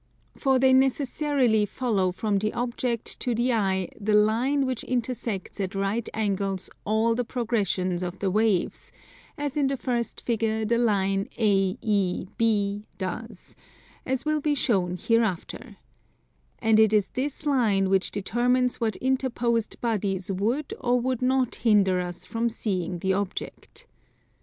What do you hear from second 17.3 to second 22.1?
line which determines what interposed bodies would or would not hinder